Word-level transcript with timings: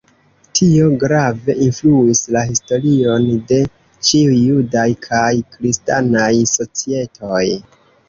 Tio 0.59 0.85
grave 1.03 1.55
influis 1.65 2.21
la 2.37 2.43
historion 2.53 3.29
de 3.53 3.61
ĉiuj 4.11 4.35
judaj 4.41 4.89
kaj 5.07 5.31
kristanaj 5.55 6.35
societoj. 6.59 7.49